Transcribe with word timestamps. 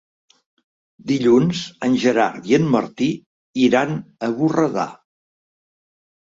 Dilluns 1.11 1.61
en 1.87 1.97
Gerard 2.03 2.47
i 2.53 2.57
en 2.59 2.65
Martí 2.77 3.11
iran 3.67 3.95
a 3.99 4.31
Borredà. 4.41 4.89